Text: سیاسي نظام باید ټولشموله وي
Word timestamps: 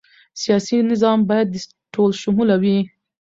سیاسي 0.41 0.75
نظام 0.91 1.19
باید 1.29 1.49
ټولشموله 1.93 2.55
وي 2.61 2.77